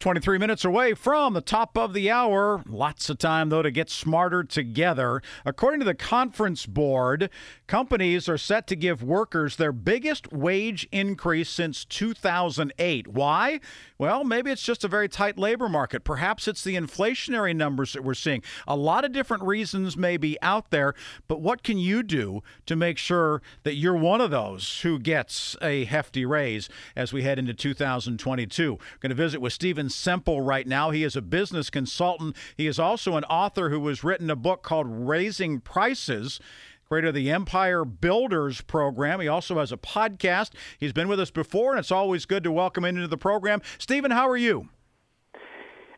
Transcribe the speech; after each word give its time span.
23 0.00 0.38
minutes 0.38 0.64
away 0.64 0.94
from 0.94 1.34
the 1.34 1.40
top 1.40 1.76
of 1.76 1.92
the 1.92 2.08
hour. 2.08 2.62
Lots 2.68 3.10
of 3.10 3.18
time, 3.18 3.48
though, 3.48 3.62
to 3.62 3.70
get 3.72 3.90
smarter 3.90 4.44
together. 4.44 5.20
According 5.44 5.80
to 5.80 5.84
the 5.84 5.92
conference 5.92 6.66
board, 6.66 7.28
companies 7.66 8.28
are 8.28 8.38
set 8.38 8.68
to 8.68 8.76
give 8.76 9.02
workers 9.02 9.56
their 9.56 9.72
biggest 9.72 10.32
wage 10.32 10.86
increase 10.92 11.48
since 11.48 11.84
2008. 11.84 13.08
Why? 13.08 13.58
Well, 13.98 14.22
maybe 14.22 14.52
it's 14.52 14.62
just 14.62 14.84
a 14.84 14.88
very 14.88 15.08
tight 15.08 15.36
labor 15.36 15.68
market. 15.68 16.04
Perhaps 16.04 16.46
it's 16.46 16.62
the 16.62 16.76
inflationary 16.76 17.54
numbers 17.56 17.92
that 17.94 18.04
we're 18.04 18.14
seeing. 18.14 18.44
A 18.68 18.76
lot 18.76 19.04
of 19.04 19.10
different 19.10 19.42
reasons 19.42 19.96
may 19.96 20.16
be 20.16 20.38
out 20.40 20.70
there, 20.70 20.94
but 21.26 21.40
what 21.40 21.64
can 21.64 21.76
you 21.76 22.04
do 22.04 22.44
to 22.66 22.76
make 22.76 22.98
sure 22.98 23.42
that 23.64 23.74
you're 23.74 23.96
one 23.96 24.20
of 24.20 24.30
those 24.30 24.82
who 24.82 25.00
gets 25.00 25.56
a 25.60 25.86
hefty 25.86 26.24
raise 26.24 26.68
as 26.94 27.12
we 27.12 27.24
head 27.24 27.40
into 27.40 27.52
2022? 27.52 28.72
We're 28.74 28.78
going 29.00 29.10
to 29.10 29.16
visit 29.16 29.40
with 29.40 29.52
Stephen 29.52 29.87
Semple 29.88 30.40
right 30.40 30.66
now. 30.66 30.90
He 30.90 31.04
is 31.04 31.16
a 31.16 31.22
business 31.22 31.70
consultant. 31.70 32.36
He 32.56 32.66
is 32.66 32.78
also 32.78 33.16
an 33.16 33.24
author 33.24 33.70
who 33.70 33.86
has 33.88 34.04
written 34.04 34.30
a 34.30 34.36
book 34.36 34.62
called 34.62 34.86
Raising 34.88 35.60
Prices 35.60 36.40
creator 36.88 37.08
of 37.08 37.14
the 37.14 37.30
Empire 37.30 37.84
Builders 37.84 38.62
program. 38.62 39.20
He 39.20 39.28
also 39.28 39.58
has 39.58 39.72
a 39.72 39.76
podcast. 39.76 40.52
He's 40.78 40.94
been 40.94 41.08
with 41.08 41.20
us 41.20 41.30
before, 41.30 41.72
and 41.72 41.78
it's 41.78 41.92
always 41.92 42.24
good 42.24 42.42
to 42.44 42.52
welcome 42.52 42.84
him 42.84 42.96
into 42.96 43.08
the 43.08 43.18
program. 43.18 43.60
Stephen, 43.78 44.10
how 44.10 44.26
are 44.28 44.38
you? 44.38 44.70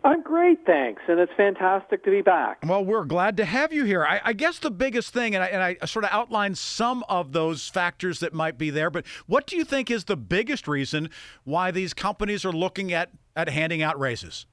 I'm 0.03 0.23
great, 0.23 0.65
thanks, 0.65 1.03
and 1.09 1.21
it's 1.21 1.33
fantastic 1.37 2.05
to 2.05 2.11
be 2.11 2.23
back. 2.23 2.65
Well, 2.65 2.85
we're 2.85 3.05
glad 3.05 3.37
to 3.37 3.45
have 3.45 3.71
you 3.73 3.85
here. 3.85 4.03
I, 4.05 4.21
I 4.25 4.33
guess 4.33 4.59
the 4.59 4.71
biggest 4.71 5.13
thing, 5.13 5.35
and 5.35 5.45
I, 5.45 5.49
and 5.49 5.63
I 5.63 5.87
sort 5.87 6.07
of 6.07 6.11
outlined 6.11 6.57
some 6.57 7.05
of 7.09 7.33
those 7.33 7.69
factors 7.69 8.21
that 8.21 8.33
might 8.33 8.57
be 8.57 8.71
there, 8.71 8.89
but 8.89 9.05
what 9.27 9.47
do 9.47 9.57
you 9.57 9.65
think 9.65 9.91
is 9.91 10.05
the 10.05 10.17
biggest 10.17 10.67
reason 10.67 11.11
why 11.45 11.71
these 11.71 11.93
companies 11.93 12.45
are 12.47 12.53
looking 12.53 12.93
at 12.93 13.11
at 13.37 13.49
handing 13.49 13.83
out 13.83 13.99
raises? 14.01 14.47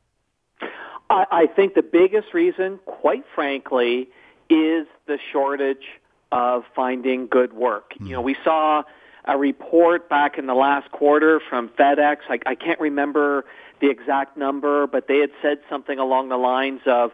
I, 1.09 1.25
I 1.31 1.47
think 1.47 1.75
the 1.75 1.81
biggest 1.81 2.33
reason, 2.33 2.79
quite 2.85 3.23
frankly, 3.33 4.09
is 4.49 4.85
the 5.07 5.17
shortage 5.31 5.85
of 6.31 6.63
finding 6.75 7.27
good 7.27 7.53
work. 7.53 7.93
Mm. 7.99 8.07
You 8.07 8.13
know, 8.13 8.21
we 8.21 8.35
saw 8.43 8.83
a 9.27 9.37
report 9.37 10.09
back 10.09 10.37
in 10.37 10.45
the 10.45 10.55
last 10.55 10.91
quarter 10.91 11.39
from 11.49 11.69
FedEx. 11.69 12.17
I, 12.29 12.39
I 12.45 12.55
can't 12.55 12.79
remember 12.79 13.45
the 13.81 13.89
exact 13.89 14.37
number, 14.37 14.87
but 14.87 15.07
they 15.07 15.19
had 15.19 15.31
said 15.41 15.59
something 15.69 15.99
along 15.99 16.29
the 16.29 16.37
lines 16.37 16.81
of 16.85 17.11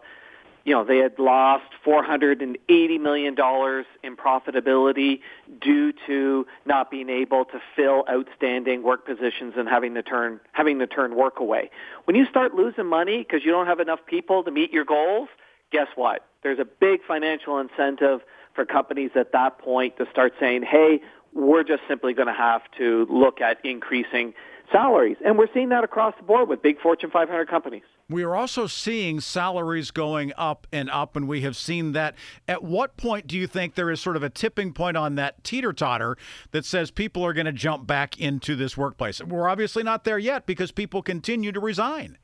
you 0.66 0.74
know, 0.74 0.84
they 0.84 1.00
had 1.00 1.20
lost 1.20 1.66
$480 1.86 3.00
million 3.00 3.34
in 3.34 4.16
profitability 4.16 5.20
due 5.60 5.94
to 6.08 6.48
not 6.66 6.90
being 6.90 7.10
able 7.10 7.46
to 7.46 7.62
fill 7.76 8.06
outstanding 8.10 8.82
work 8.82 9.06
positions 9.06 9.56
and 9.58 9.68
having 9.68 9.94
to 9.96 10.04
turn, 10.04 10.40
having 10.54 10.80
to 10.80 10.88
turn 10.88 11.16
work 11.16 11.40
away. 11.40 11.70
When 12.06 12.16
you 12.16 12.26
start 12.28 12.54
losing 12.56 12.86
money 12.86 13.20
because 13.20 13.44
you 13.44 13.52
don't 13.52 13.68
have 13.68 13.82
enough 13.82 14.00
people 14.06 14.44
to 14.44 14.52
meet 14.52 14.72
your 14.72 14.86
goals, 14.86 15.28
guess 15.72 15.88
what? 15.96 16.26
There's 16.44 16.60
a 16.60 16.66
big 16.66 17.02
financial 17.06 17.60
incentive 17.60 18.22
for 18.54 18.66
companies 18.66 19.12
at 19.16 19.34
that 19.34 19.58
point 19.58 19.98
to 19.98 20.06
start 20.12 20.34
saying, 20.40 20.64
hey, 20.64 21.02
we're 21.36 21.64
just 21.64 21.82
simply 21.88 22.14
going 22.14 22.28
to 22.28 22.34
have 22.34 22.62
to 22.78 23.06
look 23.10 23.42
at 23.42 23.58
increasing 23.64 24.34
salaries. 24.72 25.18
And 25.24 25.38
we're 25.38 25.48
seeing 25.54 25.70
that 25.70 25.84
across 25.84 26.14
the 26.18 26.24
board 26.24 26.50
with 26.50 26.62
big 26.62 26.80
Fortune 26.80 27.12
500 27.12 27.48
companies. 27.48 27.84
We 28.10 28.24
are 28.24 28.36
also 28.36 28.68
seeing 28.68 29.22
salaries 29.22 29.92
going 29.92 30.34
up 30.38 30.68
and 30.72 30.90
up, 30.90 31.16
and 31.16 31.28
we 31.28 31.42
have 31.42 31.56
seen 31.56 31.94
that. 31.94 32.16
At 32.48 32.64
what 32.64 32.98
point 32.98 33.28
do 33.28 33.38
you 33.38 33.48
think 33.48 33.76
there 33.76 33.90
is 33.90 34.02
sort 34.02 34.18
of 34.18 34.24
a 34.24 34.30
tipping 34.30 34.74
point 34.74 34.98
on 34.98 35.16
that 35.16 35.44
teeter 35.44 35.74
totter 35.74 36.18
that 36.52 36.66
says 36.66 36.92
people 36.92 37.26
are 37.26 37.34
going 37.34 37.46
to 37.46 37.54
jump 37.54 37.88
back 37.88 38.20
into 38.20 38.56
this 38.56 38.76
workplace? 38.76 39.24
We're 39.24 39.48
obviously 39.48 39.84
not 39.84 40.04
there 40.04 40.20
yet 40.20 40.46
because 40.46 40.72
people 40.72 41.02
continue 41.02 41.52
to 41.52 41.60
resign. 41.60 42.18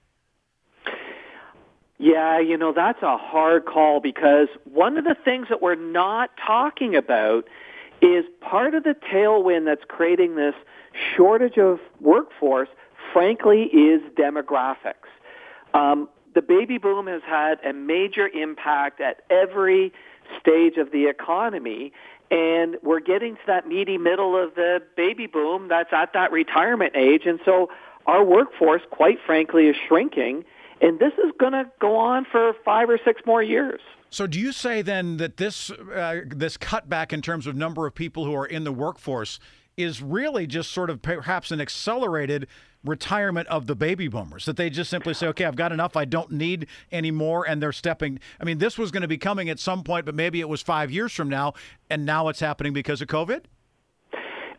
Yeah, 1.97 2.39
you 2.39 2.57
know, 2.57 2.71
that's 2.73 3.01
a 3.01 3.17
hard 3.17 3.65
call 3.65 3.99
because 3.99 4.47
one 4.63 4.97
of 4.97 5.03
the 5.03 5.15
things 5.25 5.47
that 5.49 5.61
we're 5.61 5.75
not 5.75 6.29
talking 6.45 6.95
about 6.95 7.45
is 8.01 8.25
part 8.41 8.73
of 8.75 8.83
the 8.83 8.95
tailwind 9.11 9.65
that's 9.65 9.83
creating 9.87 10.35
this 10.35 10.55
shortage 11.15 11.57
of 11.57 11.79
workforce, 11.99 12.69
frankly, 13.13 13.63
is 13.63 14.01
demographics. 14.17 15.09
Um, 15.73 16.09
the 16.33 16.41
baby 16.41 16.77
boom 16.77 17.07
has 17.07 17.21
had 17.25 17.59
a 17.65 17.73
major 17.73 18.27
impact 18.27 19.01
at 19.01 19.21
every 19.29 19.91
stage 20.39 20.77
of 20.77 20.91
the 20.91 21.07
economy, 21.07 21.91
and 22.31 22.77
we're 22.83 22.99
getting 22.99 23.35
to 23.35 23.41
that 23.47 23.67
meaty 23.67 23.97
middle 23.97 24.41
of 24.41 24.55
the 24.55 24.81
baby 24.95 25.25
boom 25.25 25.67
that's 25.67 25.91
at 25.91 26.13
that 26.13 26.31
retirement 26.31 26.95
age, 26.95 27.23
and 27.25 27.39
so 27.43 27.69
our 28.05 28.23
workforce, 28.23 28.81
quite 28.89 29.17
frankly, 29.25 29.67
is 29.67 29.75
shrinking, 29.87 30.45
and 30.81 30.99
this 30.99 31.13
is 31.13 31.31
going 31.39 31.53
to 31.53 31.65
go 31.79 31.95
on 31.95 32.25
for 32.31 32.53
five 32.63 32.89
or 32.89 32.99
six 33.03 33.21
more 33.25 33.43
years. 33.43 33.81
So, 34.11 34.25
do 34.25 34.39
you 34.39 34.51
say 34.51 34.81
then 34.81 35.17
that 35.17 35.37
this 35.37 35.69
uh, 35.69 36.21
this 36.27 36.57
cutback 36.57 37.13
in 37.13 37.21
terms 37.21 37.45
of 37.45 37.55
number 37.55 37.85
of 37.85 37.93
people 37.93 38.25
who 38.25 38.33
are 38.33 38.45
in 38.45 38.63
the 38.63 38.71
workforce 38.71 39.39
is 39.77 40.01
really 40.01 40.47
just 40.47 40.71
sort 40.71 40.89
of 40.89 41.01
perhaps 41.01 41.51
an 41.51 41.61
accelerated 41.61 42.47
retirement 42.83 43.47
of 43.49 43.67
the 43.67 43.75
baby 43.75 44.07
boomers? 44.07 44.45
That 44.45 44.57
they 44.57 44.71
just 44.71 44.89
simply 44.89 45.13
say 45.13 45.27
okay 45.27 45.45
i've 45.45 45.55
got 45.55 45.71
enough. 45.71 45.95
I 45.95 46.05
don't 46.05 46.31
need 46.31 46.67
any 46.91 47.11
more 47.11 47.47
and 47.47 47.61
they're 47.61 47.71
stepping. 47.71 48.19
I 48.41 48.45
mean 48.45 48.57
this 48.57 48.79
was 48.79 48.89
going 48.89 49.03
to 49.03 49.07
be 49.07 49.17
coming 49.17 49.47
at 49.47 49.59
some 49.59 49.83
point 49.83 50.05
but 50.05 50.15
maybe 50.15 50.39
it 50.39 50.49
was 50.49 50.61
five 50.61 50.89
years 50.89 51.13
from 51.13 51.29
now 51.29 51.53
and 51.89 52.03
now 52.03 52.29
it's 52.29 52.39
happening 52.39 52.73
because 52.73 53.01
of 53.01 53.07
covid? 53.07 53.43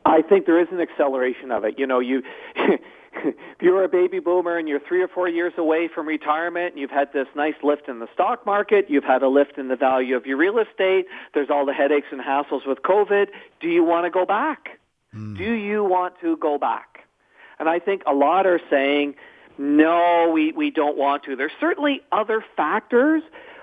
I 0.06 0.22
think 0.22 0.46
there 0.46 0.60
is 0.60 0.68
an 0.70 0.80
acceleration 0.80 1.50
of 1.50 1.64
it. 1.64 1.76
You 1.76 1.88
know 1.88 1.98
you 1.98 2.22
if 3.24 3.62
you're 3.62 3.84
a 3.84 3.88
baby 3.88 4.18
boomer 4.18 4.56
and 4.56 4.68
you're 4.68 4.80
three 4.80 5.02
or 5.02 5.08
four 5.08 5.28
years 5.28 5.52
away 5.56 5.88
from 5.92 6.06
retirement, 6.06 6.72
and 6.72 6.80
you've 6.80 6.90
had 6.90 7.12
this 7.12 7.26
nice 7.34 7.54
lift 7.62 7.88
in 7.88 7.98
the 7.98 8.08
stock 8.14 8.44
market, 8.46 8.86
you've 8.88 9.04
had 9.04 9.22
a 9.22 9.28
lift 9.28 9.58
in 9.58 9.68
the 9.68 9.76
value 9.76 10.16
of 10.16 10.26
your 10.26 10.36
real 10.36 10.58
estate, 10.58 11.06
there's 11.34 11.50
all 11.50 11.66
the 11.66 11.72
headaches 11.72 12.08
and 12.10 12.20
hassles 12.20 12.66
with 12.66 12.82
COVID. 12.82 13.26
Do 13.60 13.68
you 13.68 13.84
want 13.84 14.06
to 14.06 14.10
go 14.10 14.24
back? 14.24 14.80
Mm. 15.14 15.36
Do 15.36 15.52
you 15.52 15.84
want 15.84 16.14
to 16.20 16.36
go 16.36 16.58
back? 16.58 17.06
And 17.58 17.68
I 17.68 17.78
think 17.78 18.02
a 18.06 18.14
lot 18.14 18.46
are 18.46 18.60
saying, 18.70 19.14
no, 19.58 20.30
we, 20.32 20.52
we 20.52 20.70
don't 20.70 20.96
want 20.96 21.24
to. 21.24 21.36
There's 21.36 21.52
certainly 21.60 22.00
other 22.12 22.42
factors, 22.56 23.22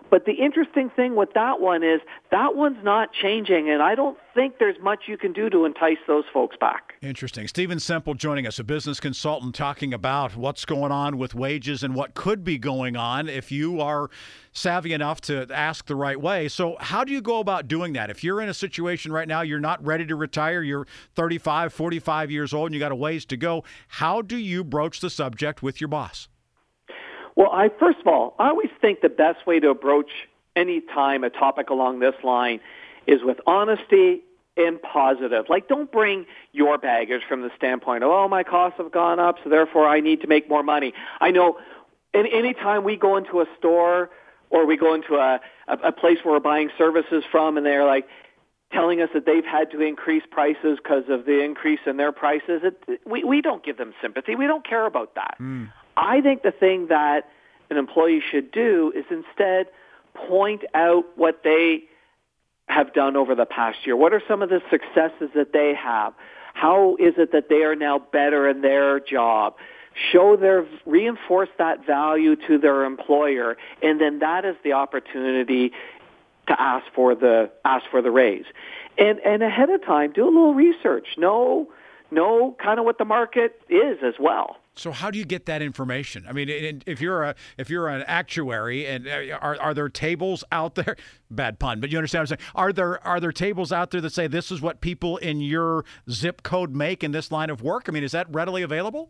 but 0.09 0.25
the 0.25 0.34
interesting 0.34 0.90
thing 0.90 1.16
with 1.16 1.29
that 1.34 1.59
one 1.59 1.84
is 1.84 2.01
that 2.31 2.56
one's 2.56 2.84
not 2.84 3.09
changing, 3.13 3.69
and 3.69 3.81
I 3.81 3.95
don't 3.95 4.18
think 4.34 4.59
there's 4.59 4.78
much 4.81 5.03
you 5.07 5.18
can 5.18 5.34
do 5.34 5.50
to 5.50 5.66
entice 5.66 5.97
those 6.07 6.23
folks 6.34 6.56
back. 6.59 6.94
Interesting. 7.01 7.47
Stephen 7.47 7.79
Semple 7.79 8.13
joining 8.13 8.47
us, 8.47 8.59
a 8.59 8.63
business 8.63 9.00
consultant, 9.00 9.56
talking 9.56 9.94
about 9.94 10.35
what's 10.35 10.66
going 10.66 10.91
on 10.91 11.18
with 11.18 11.35
wages 11.35 11.84
and 11.84 11.95
what 11.95 12.13
could 12.13 12.44
be 12.44 12.57
going 12.57 12.95
on 12.95 13.29
if 13.29 13.51
you 13.51 13.81
are 13.81 14.09
savvy 14.51 14.94
enough 14.94 15.22
to 15.22 15.47
ask 15.51 15.85
the 15.85 15.95
right 15.95 16.19
way. 16.19 16.47
So, 16.47 16.78
how 16.79 17.03
do 17.03 17.12
you 17.12 17.22
go 17.22 17.39
about 17.39 17.68
doing 17.68 17.94
that? 17.94 18.09
If 18.09 18.24
you're 18.24 18.41
in 18.41 18.50
a 18.50 18.53
situation 18.53 19.12
right 19.12 19.28
now, 19.28 19.41
you're 19.41 19.59
not 19.59 19.85
ready 19.85 20.06
to 20.06 20.16
retire, 20.16 20.62
you're 20.62 20.88
35, 21.16 21.74
45 21.74 22.31
years 22.31 22.53
old, 22.53 22.68
and 22.68 22.74
you 22.74 22.79
got 22.79 22.91
a 22.91 22.95
ways 22.95 23.25
to 23.25 23.38
go, 23.38 23.63
how 23.88 24.22
do 24.22 24.38
you 24.38 24.63
broach 24.63 25.00
the 25.00 25.09
subject 25.09 25.62
with 25.62 25.81
your 25.81 25.88
boss? 25.88 26.28
Well, 27.38 27.52
I 27.53 27.70
first 27.70 28.00
of 28.00 28.08
all, 28.08 28.36
I 28.40 28.50
always 28.50 28.72
think 28.81 29.02
the 29.02 29.09
best 29.09 29.46
way 29.46 29.59
to 29.59 29.70
approach 29.70 30.09
any 30.56 30.81
time 30.81 31.24
a 31.24 31.30
topic 31.30 31.70
along 31.70 32.00
this 32.00 32.16
line 32.24 32.59
is 33.06 33.22
with 33.24 33.40
honesty 33.46 34.24
and 34.58 34.81
positive. 34.81 35.46
Like, 35.48 35.68
don't 35.68 35.92
bring 35.92 36.25
your 36.52 36.80
baggage 36.80 37.22
from 37.30 37.44
the 37.44 37.52
standpoint 37.56 38.03
of, 38.03 38.09
oh, 38.09 38.28
my 38.28 38.42
costs 38.42 38.80
have 38.80 38.92
gone 38.92 39.20
up, 39.20 39.36
so 39.44 39.52
therefore 39.52 39.88
I 39.88 40.00
need 40.00 40.22
to 40.22 40.28
make 40.28 40.50
more 40.50 40.64
money. 40.64 40.94
I 41.22 41.30
know 41.30 41.59
any 42.12 42.34
anytime 42.34 42.84
we 42.84 42.98
go 42.98 43.18
into 43.18 43.40
a 43.40 43.46
store 43.59 44.09
or 44.50 44.66
we 44.66 44.75
go 44.75 44.96
into 44.96 45.18
a, 45.18 45.40
a, 45.68 45.74
a 45.90 45.92
place 45.92 46.18
where 46.24 46.34
we're 46.34 46.40
buying 46.40 46.72
services 46.75 47.24
from 47.31 47.56
and 47.56 47.64
they're 47.64 47.86
like 47.86 48.08
telling 48.74 49.00
us 49.00 49.09
that 49.14 49.28
they've 49.28 49.46
had 49.46 49.69
to 49.72 49.81
increase 49.81 50.24
prices 50.31 50.80
because 50.81 51.04
of 51.09 51.25
the 51.25 51.44
increase 51.44 51.80
in 51.86 51.98
their 51.98 52.12
prices, 52.12 52.62
it, 52.64 53.00
we, 53.06 53.24
we 53.24 53.42
don't 53.42 53.64
give 53.64 53.78
them 53.78 53.94
sympathy. 54.02 54.36
We 54.36 54.48
don't 54.48 54.68
care 54.68 54.88
about 54.88 55.14
that. 55.16 55.36
Mm. 55.40 55.72
I 55.97 56.22
think 56.22 56.44
the 56.44 56.52
thing 56.52 56.88
that 56.88 57.28
an 57.69 57.78
employee 57.78 58.22
should 58.31 58.51
do 58.51 58.94
is 58.95 59.04
instead 59.10 59.68
point 60.13 60.63
out 60.74 61.06
what 61.16 61.42
they 61.44 61.83
have 62.69 62.94
done 62.94 63.16
over 63.16 63.33
the 63.36 63.45
past 63.45 63.80
year? 63.86 63.95
What 63.95 64.13
are 64.13 64.22
some 64.27 64.42
of 64.42 64.50
the 64.50 64.62
successes 64.69 65.30
that 65.36 65.54
they 65.54 65.74
have? 65.74 66.13
How 66.54 66.95
is 66.95 67.13
it 67.18 67.31
that 67.31 67.50
they 67.50 67.63
are 67.63 67.75
now 67.75 68.00
better 68.00 68.48
in 68.48 68.62
their 68.62 69.00
job? 69.00 69.56
Show 70.12 70.36
their, 70.36 70.68
reinforce 70.86 71.50
that 71.57 71.86
value 71.86 72.36
to 72.48 72.57
their 72.57 72.83
employer, 72.83 73.57
and 73.81 74.00
then 74.00 74.19
that 74.19 74.45
is 74.45 74.56
the 74.63 74.74
opportunity 74.74 75.72
to 76.48 76.62
ask 76.62 76.86
for 76.94 77.16
the, 77.16 77.50
ask 77.66 77.86
for 77.89 78.01
the 78.01 78.12
raise. 78.12 78.45
And, 78.98 79.19
and 79.19 79.42
ahead 79.42 79.69
of 79.69 79.83
time, 79.83 80.13
do 80.13 80.24
a 80.24 80.25
little 80.25 80.54
research. 80.54 81.07
Know, 81.18 81.68
know 82.12 82.56
kind 82.63 82.80
of 82.80 82.86
what 82.86 82.98
the 82.98 83.06
market 83.06 83.60
is 83.69 83.98
as 84.04 84.13
well. 84.19 84.57
So 84.77 84.91
how 84.91 85.12
do 85.12 85.19
you 85.19 85.25
get 85.25 85.45
that 85.47 85.62
information? 85.62 86.25
I 86.27 86.33
mean, 86.33 86.81
if 86.85 87.01
you're 87.01 87.24
a 87.24 87.35
if 87.57 87.69
you're 87.69 87.88
an 87.88 88.03
actuary, 88.07 88.85
and 88.85 89.07
uh, 89.07 89.38
are 89.41 89.59
are 89.59 89.74
there 89.74 89.89
tables 89.89 90.44
out 90.51 90.75
there? 90.75 90.95
Bad 91.31 91.59
pun, 91.59 91.79
but 91.81 91.91
you 91.91 91.97
understand 91.97 92.21
what 92.21 92.31
I'm 92.31 92.38
saying. 92.38 92.51
Are 92.56 92.74
there 92.74 93.06
are 93.06 93.19
there 93.19 93.31
tables 93.31 93.71
out 93.71 93.91
there 93.91 94.01
that 94.01 94.12
say 94.12 94.27
this 94.27 94.51
is 94.51 94.62
what 94.62 94.81
people 94.81 95.18
in 95.18 95.41
your 95.41 95.83
zip 96.09 96.44
code 96.44 96.75
make 96.75 97.03
in 97.03 97.12
this 97.12 97.31
line 97.31 97.50
of 97.50 97.62
work? 97.62 97.85
I 97.88 97.91
mean, 97.91 98.03
is 98.03 98.13
that 98.13 98.27
readily 98.33 98.62
available? 98.62 99.09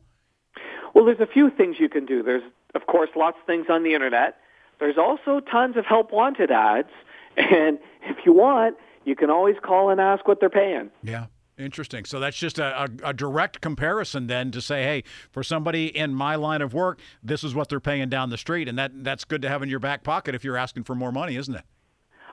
Well, 0.95 1.05
there's 1.05 1.19
a 1.19 1.27
few 1.27 1.51
things 1.51 1.75
you 1.79 1.89
can 1.89 2.05
do. 2.05 2.23
There's 2.23 2.41
of 2.77 2.85
course, 2.87 3.09
lots 3.15 3.37
of 3.39 3.45
things 3.45 3.65
on 3.69 3.83
the 3.83 3.93
internet. 3.93 4.37
There's 4.79 4.97
also 4.97 5.39
tons 5.39 5.75
of 5.77 5.85
help 5.85 6.11
wanted 6.13 6.51
ads. 6.51 6.89
And 7.39 7.77
if 8.01 8.25
you 8.25 8.33
want, 8.33 8.77
you 9.05 9.15
can 9.15 9.29
always 9.29 9.57
call 9.61 9.91
and 9.91 10.01
ask 10.01 10.27
what 10.27 10.39
they're 10.39 10.49
paying. 10.49 10.89
Yeah. 11.03 11.27
Interesting. 11.57 12.05
So 12.05 12.19
that's 12.19 12.37
just 12.37 12.59
a, 12.59 12.83
a, 12.83 13.09
a, 13.09 13.13
direct 13.13 13.61
comparison 13.61 14.27
then 14.27 14.51
to 14.51 14.61
say, 14.61 14.83
hey, 14.83 15.03
for 15.31 15.41
somebody 15.41 15.87
in 15.87 16.13
my 16.13 16.35
line 16.35 16.61
of 16.61 16.75
work, 16.75 16.99
this 17.23 17.43
is 17.43 17.55
what 17.55 17.67
they're 17.67 17.79
paying 17.79 18.09
down 18.09 18.29
the 18.29 18.37
street, 18.37 18.67
and 18.67 18.77
that 18.77 19.03
that's 19.03 19.25
good 19.25 19.41
to 19.41 19.49
have 19.49 19.63
in 19.63 19.69
your 19.69 19.79
back 19.79 20.03
pocket 20.03 20.35
if 20.35 20.43
you're 20.43 20.57
asking 20.57 20.83
for 20.83 20.93
more 20.93 21.11
money, 21.11 21.35
isn't 21.35 21.55
it? 21.55 21.63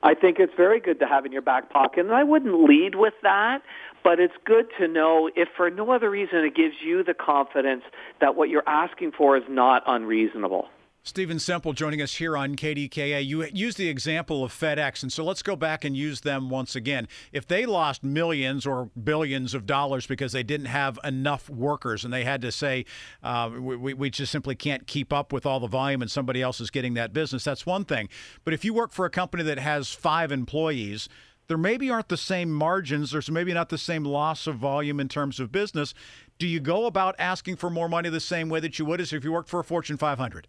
I 0.03 0.13
think 0.13 0.39
it's 0.39 0.53
very 0.55 0.79
good 0.79 1.01
to 1.01 1.07
have 1.07 1.25
in 1.25 1.33
your 1.33 1.41
back 1.41 1.71
pocket, 1.71 2.01
and 2.01 2.15
I 2.15 2.23
wouldn't 2.23 2.69
lead 2.69 2.97
with 2.97 3.15
that, 3.23 3.63
but 4.03 4.21
it's 4.21 4.35
good 4.45 4.67
to 4.79 4.87
know 4.87 5.31
if 5.35 5.49
for 5.57 5.71
no 5.71 5.91
other 5.91 6.11
reason 6.11 6.41
it 6.41 6.55
gives 6.55 6.75
you 6.85 7.03
the 7.03 7.15
confidence 7.15 7.85
that 8.21 8.37
what 8.37 8.51
you're 8.51 8.69
asking 8.69 9.13
for 9.13 9.39
is 9.39 9.45
not 9.49 9.83
unreasonable. 9.87 10.69
Stephen 11.07 11.39
Semple 11.39 11.75
joining 11.75 12.01
us 12.01 12.15
here 12.15 12.35
on 12.35 12.57
KDKA. 12.57 13.27
You 13.27 13.45
used 13.53 13.77
the 13.77 13.91
example 13.91 14.43
of 14.43 14.51
FedEx, 14.53 15.03
and 15.03 15.13
so 15.13 15.23
let's 15.23 15.43
go 15.43 15.55
back 15.55 15.85
and 15.85 15.95
use 15.95 16.23
them 16.23 16.49
once 16.49 16.75
again. 16.75 17.09
If 17.31 17.47
they 17.47 17.67
lost 17.67 18.03
millions 18.03 18.65
or 18.65 18.87
billions 18.87 19.53
of 19.53 19.67
dollars 19.67 20.07
because 20.07 20.33
they 20.33 20.43
didn't 20.43 20.69
have 20.69 20.99
enough 21.05 21.51
workers 21.51 22.07
and 22.07 22.15
they 22.15 22.25
had 22.25 22.41
to 22.41 22.51
say, 22.51 22.87
uh, 23.23 23.51
we, 23.55 23.93
we 23.93 24.09
just 24.09 24.33
simply 24.33 24.55
can't 24.55 24.87
keep 24.87 25.13
up 25.13 25.31
with 25.31 25.45
all 25.45 25.61
the 25.61 25.67
volume 25.67 26.01
and 26.01 26.11
somebody 26.11 26.41
else 26.41 26.59
is 26.59 26.71
getting 26.71 26.95
that 26.95 27.13
business, 27.13 27.45
that's 27.45 27.67
one 27.67 27.85
thing. 27.85 28.09
But 28.43 28.55
if 28.55 28.65
you 28.65 28.73
work 28.73 28.91
for 28.91 29.05
a 29.05 29.11
company 29.11 29.43
that 29.43 29.59
has 29.59 29.93
five 29.93 30.33
employees, 30.33 31.11
there 31.49 31.59
maybe 31.59 31.91
aren't 31.91 32.09
the 32.09 32.17
same 32.17 32.51
margins. 32.51 33.11
There's 33.11 33.31
maybe 33.31 33.53
not 33.53 33.69
the 33.69 33.77
same 33.77 34.05
loss 34.05 34.47
of 34.47 34.57
volume 34.57 35.01
in 35.01 35.09
terms 35.09 35.39
of 35.39 35.53
business. 35.53 35.93
Do 36.39 36.47
you 36.47 36.61
go 36.61 36.87
about 36.87 37.15
asking 37.19 37.57
for 37.57 37.69
more 37.69 37.91
money 37.91 38.09
the 38.09 38.21
same 38.21 38.49
way 38.49 38.61
that 38.61 38.79
you 38.79 38.87
would 38.87 39.03
as 39.03 39.13
if 39.13 39.23
you 39.23 39.33
worked 39.33 39.51
for 39.51 39.61
a 39.61 39.65
Fortune 39.65 39.99
500? 39.99 40.49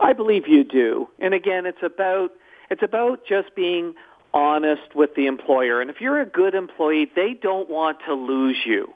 I 0.00 0.12
believe 0.12 0.46
you 0.46 0.64
do. 0.64 1.08
And 1.18 1.34
again, 1.34 1.66
it's 1.66 1.82
about 1.82 2.32
it's 2.70 2.82
about 2.82 3.26
just 3.26 3.54
being 3.54 3.94
honest 4.34 4.94
with 4.94 5.14
the 5.14 5.26
employer. 5.26 5.80
And 5.80 5.90
if 5.90 6.00
you're 6.00 6.20
a 6.20 6.26
good 6.26 6.54
employee, 6.54 7.10
they 7.16 7.34
don't 7.34 7.68
want 7.68 7.98
to 8.06 8.14
lose 8.14 8.58
you. 8.66 8.92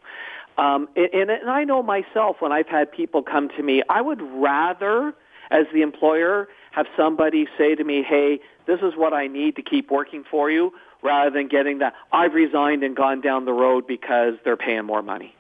Um, 0.58 0.88
and, 0.94 1.31
and 1.31 1.50
I 1.50 1.64
know 1.64 1.82
myself 1.82 2.37
when 2.40 2.52
I've 2.52 2.69
had 2.69 2.93
people 2.93 3.22
come 3.22 3.49
to 3.56 3.62
me, 3.62 3.82
I 3.88 4.02
would 4.02 4.20
rather, 4.20 5.14
as 5.50 5.64
the 5.72 5.81
employer, 5.81 6.49
have 6.72 6.87
somebody 6.96 7.46
say 7.56 7.75
to 7.75 7.84
me, 7.84 8.02
"Hey, 8.02 8.40
this 8.66 8.81
is 8.81 8.94
what 8.96 9.12
I 9.12 9.26
need 9.26 9.56
to 9.56 9.62
keep 9.62 9.90
working 9.90 10.25
for 10.31 10.50
you," 10.50 10.72
rather 11.02 11.31
than 11.31 11.48
getting 11.48 11.78
that 11.78 11.94
I've 12.12 12.34
resigned 12.34 12.82
and 12.84 12.94
gone 12.94 13.20
down 13.22 13.44
the 13.46 13.52
road 13.52 13.87
because 13.87 14.34
they're 14.44 14.56
paying 14.56 14.84
more 14.84 15.02
money. 15.02 15.34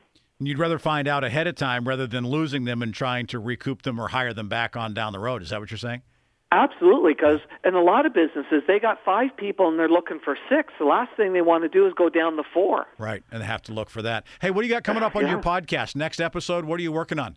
You'd 0.46 0.58
rather 0.58 0.78
find 0.78 1.08
out 1.08 1.24
ahead 1.24 1.46
of 1.46 1.54
time 1.54 1.86
rather 1.86 2.06
than 2.06 2.26
losing 2.26 2.64
them 2.64 2.82
and 2.82 2.92
trying 2.92 3.26
to 3.28 3.38
recoup 3.38 3.82
them 3.82 4.00
or 4.00 4.08
hire 4.08 4.32
them 4.32 4.48
back 4.48 4.76
on 4.76 4.94
down 4.94 5.12
the 5.12 5.18
road. 5.18 5.42
Is 5.42 5.50
that 5.50 5.60
what 5.60 5.70
you're 5.70 5.78
saying? 5.78 6.02
Absolutely, 6.52 7.14
because 7.14 7.40
in 7.64 7.74
a 7.74 7.82
lot 7.82 8.04
of 8.04 8.12
businesses, 8.12 8.62
they 8.66 8.78
got 8.78 8.98
five 9.02 9.34
people 9.38 9.68
and 9.68 9.78
they're 9.78 9.88
looking 9.88 10.20
for 10.22 10.36
six. 10.50 10.74
The 10.78 10.84
last 10.84 11.10
thing 11.16 11.32
they 11.32 11.40
want 11.40 11.64
to 11.64 11.68
do 11.68 11.86
is 11.86 11.94
go 11.94 12.10
down 12.10 12.36
the 12.36 12.44
four. 12.52 12.86
Right, 12.98 13.22
and 13.32 13.40
they 13.40 13.46
have 13.46 13.62
to 13.62 13.72
look 13.72 13.88
for 13.88 14.02
that. 14.02 14.26
Hey, 14.42 14.50
what 14.50 14.60
do 14.60 14.68
you 14.68 14.74
got 14.74 14.84
coming 14.84 15.02
up 15.02 15.16
on 15.16 15.22
yeah. 15.22 15.30
your 15.30 15.40
podcast? 15.40 15.96
Next 15.96 16.20
episode, 16.20 16.66
what 16.66 16.78
are 16.78 16.82
you 16.82 16.92
working 16.92 17.18
on? 17.18 17.36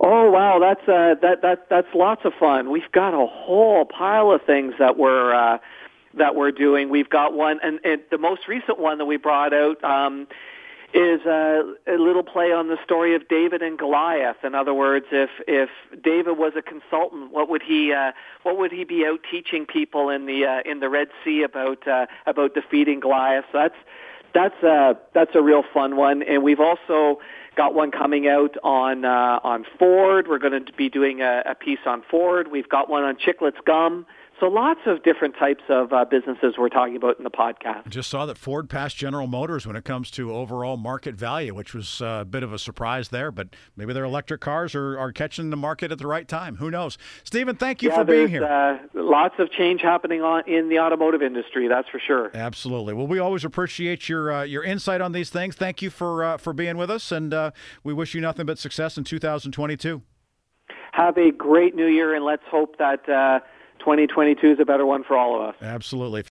Oh 0.00 0.30
wow, 0.30 0.58
that's 0.58 0.82
uh, 0.88 1.14
that 1.22 1.42
that 1.42 1.68
that's 1.70 1.86
lots 1.94 2.22
of 2.24 2.32
fun. 2.38 2.70
We've 2.70 2.90
got 2.92 3.14
a 3.14 3.26
whole 3.26 3.84
pile 3.86 4.32
of 4.32 4.42
things 4.42 4.74
that 4.80 4.98
we're 4.98 5.32
uh, 5.32 5.58
that 6.14 6.34
we're 6.34 6.50
doing. 6.50 6.90
We've 6.90 7.08
got 7.08 7.34
one, 7.34 7.60
and, 7.62 7.78
and 7.84 8.02
the 8.10 8.18
most 8.18 8.48
recent 8.48 8.78
one 8.80 8.98
that 8.98 9.06
we 9.06 9.16
brought 9.16 9.54
out. 9.54 9.82
Um, 9.84 10.26
is 10.94 11.20
a, 11.26 11.74
a 11.86 11.98
little 11.98 12.22
play 12.22 12.52
on 12.52 12.68
the 12.68 12.78
story 12.84 13.14
of 13.14 13.28
David 13.28 13.60
and 13.60 13.78
Goliath. 13.78 14.36
In 14.44 14.54
other 14.54 14.72
words, 14.72 15.06
if 15.10 15.30
if 15.46 15.68
David 16.02 16.38
was 16.38 16.52
a 16.56 16.62
consultant, 16.62 17.32
what 17.32 17.48
would 17.48 17.62
he 17.62 17.92
uh, 17.92 18.12
what 18.44 18.56
would 18.58 18.72
he 18.72 18.84
be 18.84 19.04
out 19.04 19.20
teaching 19.30 19.66
people 19.66 20.10
in 20.10 20.26
the 20.26 20.46
uh, 20.46 20.70
in 20.70 20.80
the 20.80 20.88
Red 20.88 21.08
Sea 21.24 21.42
about 21.42 21.86
uh, 21.86 22.06
about 22.26 22.54
defeating 22.54 23.00
Goliath? 23.00 23.44
So 23.52 23.58
that's 23.58 23.74
that's 24.32 24.62
a 24.62 24.96
that's 25.14 25.34
a 25.34 25.42
real 25.42 25.64
fun 25.74 25.96
one, 25.96 26.22
and 26.22 26.42
we've 26.42 26.60
also 26.60 27.20
got 27.56 27.74
one 27.74 27.90
coming 27.90 28.28
out 28.28 28.54
on 28.62 29.04
uh, 29.04 29.40
on 29.42 29.64
Ford. 29.78 30.28
We're 30.28 30.38
going 30.38 30.64
to 30.64 30.72
be 30.72 30.88
doing 30.88 31.22
a, 31.22 31.42
a 31.46 31.54
piece 31.54 31.80
on 31.86 32.02
Ford. 32.10 32.48
We've 32.50 32.68
got 32.68 32.88
one 32.88 33.02
on 33.02 33.16
Chiclets 33.16 33.62
gum. 33.64 34.06
So 34.38 34.48
lots 34.48 34.80
of 34.84 35.02
different 35.02 35.34
types 35.38 35.62
of 35.70 35.94
uh, 35.94 36.04
businesses 36.04 36.56
we're 36.58 36.68
talking 36.68 36.94
about 36.94 37.16
in 37.16 37.24
the 37.24 37.30
podcast. 37.30 37.86
I 37.86 37.88
just 37.88 38.10
saw 38.10 38.26
that 38.26 38.36
Ford 38.36 38.68
passed 38.68 38.94
General 38.96 39.26
Motors 39.26 39.66
when 39.66 39.76
it 39.76 39.84
comes 39.84 40.10
to 40.12 40.30
overall 40.30 40.76
market 40.76 41.14
value, 41.14 41.54
which 41.54 41.72
was 41.72 42.02
uh, 42.02 42.18
a 42.20 42.24
bit 42.26 42.42
of 42.42 42.52
a 42.52 42.58
surprise 42.58 43.08
there. 43.08 43.30
But 43.30 43.48
maybe 43.76 43.94
their 43.94 44.04
electric 44.04 44.42
cars 44.42 44.74
are, 44.74 44.98
are 44.98 45.10
catching 45.10 45.48
the 45.48 45.56
market 45.56 45.90
at 45.90 45.96
the 45.96 46.06
right 46.06 46.28
time. 46.28 46.56
Who 46.56 46.70
knows? 46.70 46.98
Stephen, 47.24 47.56
thank 47.56 47.82
you 47.82 47.88
yeah, 47.88 47.96
for 47.96 48.04
being 48.04 48.28
here. 48.28 48.44
Uh, 48.44 48.78
lots 48.92 49.36
of 49.38 49.50
change 49.50 49.80
happening 49.80 50.20
on, 50.20 50.46
in 50.46 50.68
the 50.68 50.80
automotive 50.80 51.22
industry. 51.22 51.66
That's 51.66 51.88
for 51.88 51.98
sure. 51.98 52.30
Absolutely. 52.34 52.92
Well, 52.92 53.06
we 53.06 53.18
always 53.18 53.44
appreciate 53.44 54.06
your 54.06 54.30
uh, 54.30 54.42
your 54.42 54.64
insight 54.64 55.00
on 55.00 55.12
these 55.12 55.30
things. 55.30 55.56
Thank 55.56 55.80
you 55.80 55.88
for 55.88 56.22
uh, 56.22 56.36
for 56.36 56.52
being 56.52 56.76
with 56.76 56.90
us, 56.90 57.10
and 57.10 57.32
uh, 57.32 57.52
we 57.82 57.94
wish 57.94 58.14
you 58.14 58.20
nothing 58.20 58.44
but 58.44 58.58
success 58.58 58.98
in 58.98 59.04
2022. 59.04 60.02
Have 60.92 61.16
a 61.16 61.30
great 61.30 61.74
new 61.74 61.86
year, 61.86 62.14
and 62.14 62.24
let's 62.24 62.44
hope 62.50 62.76
that 62.78 63.08
2022 63.86 64.50
is 64.50 64.58
a 64.58 64.64
better 64.64 64.84
one 64.84 65.04
for 65.04 65.16
all 65.16 65.40
of 65.40 65.48
us. 65.48 65.54
Absolutely. 65.62 66.24